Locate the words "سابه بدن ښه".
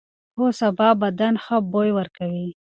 0.59-1.57